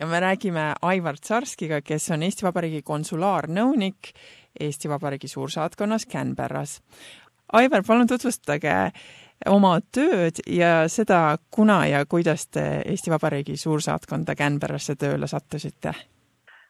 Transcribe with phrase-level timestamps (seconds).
[0.00, 4.12] ja me räägime Aivar Tsarskiga, kes on Eesti Vabariigi konsulaarnõunik
[4.60, 6.80] Eesti Vabariigi suursaatkonnas Canberras.
[7.52, 8.74] Aivar, palun tutvustage
[9.50, 15.94] oma tööd ja seda, kuna ja kuidas te Eesti Vabariigi suursaatkonda Canberrasse tööle sattusite?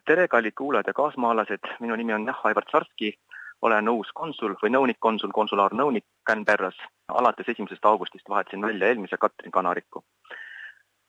[0.06, 3.14] tere, kallid kuulajad ja kaasmaalased, minu nimi on jah, Aivar Tsarski,
[3.62, 6.77] olen uus konsul või nõunik-konsul, konsulaarnõunik Canberras.
[7.09, 10.04] alates esimesest augustist vahetasin välja eelmise Katrin Kanariku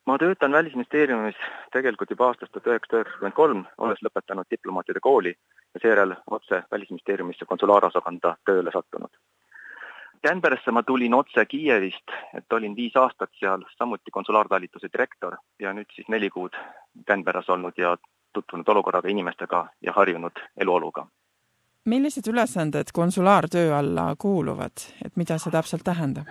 [0.06, 1.36] ma töötan Välisministeeriumis
[1.74, 5.34] tegelikult juba aastast tuhat üheksasada üheksakümmend kolm, olles lõpetanud diplomaatide kooli
[5.74, 9.12] ja seejärel otse Välisministeeriumisse konsulaaraosakonda tööle sattunud.
[10.28, 15.92] Canberrasse ma tulin otse Kiievist, et olin viis aastat seal samuti konsulaartalituse direktor ja nüüd
[15.94, 16.58] siis neli kuud
[17.08, 17.98] Canberras olnud ja
[18.34, 21.08] tutvunud olukorraga, inimestega ja harjunud eluoluga.
[21.86, 26.26] millised ülesanded konsulaartöö alla kuuluvad, et mida see täpselt tähendab?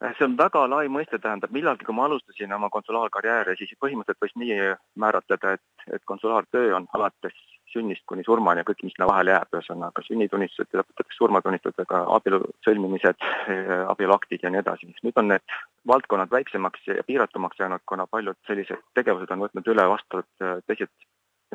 [0.00, 4.36] See on väga lai mõiste, tähendab millalgi, kui ma alustasin oma konsulaarkarjääri, siis põhimõtteliselt võis
[4.38, 4.58] nii
[5.02, 7.36] määratleda, et, et konsulaartöö on alates
[7.72, 13.26] sünnist kuni surmani ja kõik, mis sinna vahele jääb, ühesõnaga sünnitunnistused lõpetatakse surmatunnistusega, abielu sõlmimised,
[13.92, 14.88] abieluaktid ja nii edasi.
[15.04, 19.88] nüüd on need valdkonnad väiksemaks ja piiratumaks jäänud, kuna paljud sellised tegevused on võtnud üle
[19.90, 20.94] vastavad teised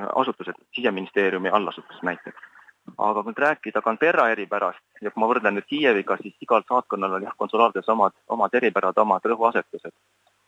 [0.04, 2.52] asutused, siseministeeriumi allasutused näiteks
[2.98, 7.18] aga kui nüüd rääkida Canberra eripärast ja kui ma võrdlen nüüd Kiieviga, siis igal saatkonnal
[7.18, 9.96] on jah, konsulaartöös omad, omad eripärad, omad rõhuasetused.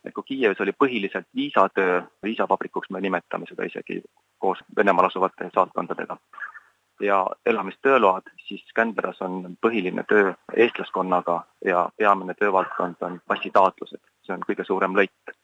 [0.06, 4.04] et kui Kiievis oli põhiliselt viisatöö, viisavabrikuks me nimetame seda isegi
[4.38, 6.18] koos Venemaal asuvate saatkondadega,
[7.00, 14.46] ja elamistööload, siis Canberras on põhiline töö eestlaskonnaga ja peamine töövaldkond on passitaotlused, see on
[14.50, 15.36] kõige suurem lõik.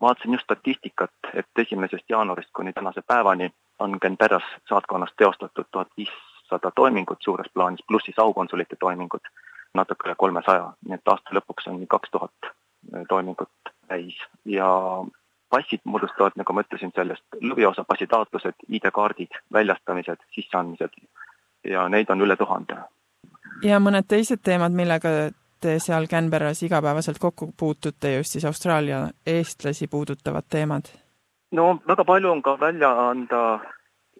[0.00, 5.88] vaatasin just statistikat, et esimesest jaanuarist kuni tänase päevani on Canberras saatkonnas teostatud tuhat
[6.46, 9.20] viissada toimingut suures plaanis, pluss siis aukonsulite toimingud
[9.74, 13.50] natuke üle kolmesaja, nii et aasta lõpuks on kaks tuhat äh, toimingut
[13.88, 14.14] täis.
[14.44, 14.68] Ja
[15.50, 20.94] passid moodustavad, nagu ma ütlesin, sellest lõviosa passitaotlused, ID-kaardid, väljastamised, sisseandmised.
[21.64, 22.76] Ja neid on üle tuhande.
[23.62, 29.88] ja mõned teised teemad, millega te seal Canberras igapäevaselt kokku puutute, just siis Austraalia eestlasi
[29.88, 30.92] puudutavad teemad.
[31.50, 33.60] No väga palju on ka välja anda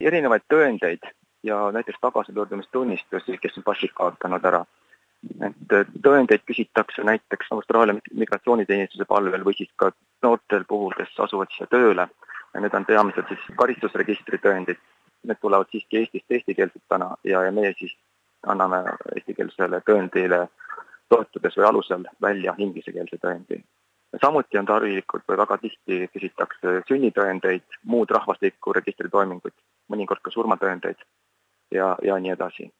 [0.00, 1.06] erinevaid tõendeid
[1.42, 4.64] ja näiteks tagasipöördumistunnistusi, kes on passid kaotanud ära.
[5.46, 9.90] et tõendeid küsitakse näiteks Austraalia migratsiooniteenistuse palvel või siis ka
[10.22, 12.08] noortel puhul, kes asuvad siia tööle
[12.54, 14.78] ja need on peamiselt siis karistusregistri tõendid.
[15.26, 17.96] Need tulevad siiski Eestist eestikeelsed täna ja, ja meie siis
[18.46, 18.84] anname
[19.16, 20.46] eestikeelsele tõendile
[21.08, 23.64] toetudes või alusel välja inglisekeelse tõendi
[24.22, 29.54] samuti on tarvilikud või väga tihti küsitakse sünnitõendeid, muud rahvastikuregistri toiminguid,
[29.92, 31.02] mõnikord ka surmatõendeid
[31.74, 32.70] ja, ja nii edasi.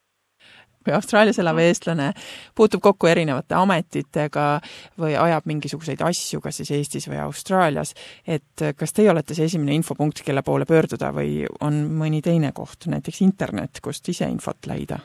[0.94, 2.12] Austraalias elav eestlane
[2.54, 4.44] puutub kokku erinevate ametitega
[5.02, 9.74] või ajab mingisuguseid asju, kas siis Eestis või Austraalias, et kas teie olete see esimene
[9.74, 15.00] infopunkt, kelle poole pöörduda või on mõni teine koht, näiteks internet, kust ise infot leida?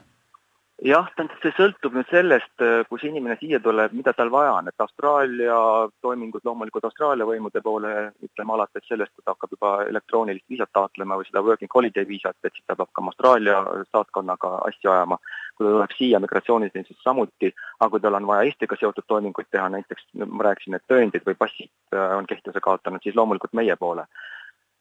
[0.81, 4.69] Jah, tähendab, see sõltub nüüd sellest, äh, kus inimene siia tuleb, mida tal vaja on,
[4.71, 5.57] et Austraalia
[6.01, 7.91] toimingud loomulikult Austraalia võimude poole,
[8.25, 12.37] ütleme alates sellest, kui ta hakkab juba elektroonilist viisat taotlema või seda working holiday viisat,
[12.43, 15.19] et siis ta peab hakkama Austraalia saatkonnaga asju ajama.
[15.55, 19.69] kui ta tuleb siia migratsiooniteenistus samuti, aga kui tal on vaja Eestiga seotud toiminguid teha,
[19.69, 24.07] näiteks ma rääkisin, et tõendid või passid äh, on kehtivuse kaotanud, siis loomulikult meie poole.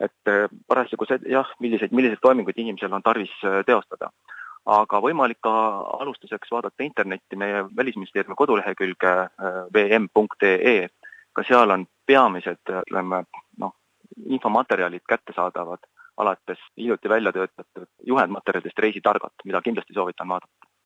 [0.00, 3.34] et äh, parasjagu see jah, milliseid, milliseid toiminguid inimesel on tarvis
[3.66, 4.08] teostada
[4.70, 5.52] aga võimalik ka
[6.00, 10.88] alustuseks vaadata internetti, meie Välisministeeriumi kodulehekülge äh, vm.ee,
[11.32, 13.24] ka seal on peamised, ütleme
[13.58, 13.74] noh,
[14.26, 15.86] infomaterjalid kättesaadavad,
[16.20, 20.59] alates hiljuti välja töötatud juhendmaterjalidest Reisi targalt, mida kindlasti soovitan vaadata